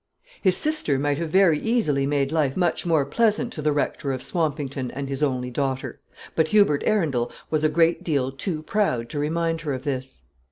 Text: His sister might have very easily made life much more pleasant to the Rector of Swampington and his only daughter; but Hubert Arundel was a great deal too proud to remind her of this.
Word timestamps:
His 0.41 0.57
sister 0.57 0.97
might 0.97 1.19
have 1.19 1.29
very 1.29 1.59
easily 1.59 2.07
made 2.07 2.31
life 2.31 2.57
much 2.57 2.87
more 2.87 3.05
pleasant 3.05 3.53
to 3.53 3.61
the 3.61 3.71
Rector 3.71 4.11
of 4.11 4.23
Swampington 4.23 4.89
and 4.89 5.07
his 5.07 5.21
only 5.21 5.51
daughter; 5.51 5.99
but 6.33 6.47
Hubert 6.47 6.81
Arundel 6.87 7.31
was 7.51 7.63
a 7.63 7.69
great 7.69 8.03
deal 8.03 8.31
too 8.31 8.63
proud 8.63 9.09
to 9.11 9.19
remind 9.19 9.61
her 9.61 9.75
of 9.75 9.83
this. 9.83 10.23